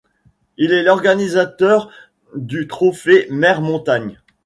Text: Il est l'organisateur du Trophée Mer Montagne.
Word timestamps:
Il 0.57 0.71
est 0.71 0.81
l'organisateur 0.81 1.91
du 2.35 2.67
Trophée 2.67 3.27
Mer 3.29 3.61
Montagne. 3.61 4.17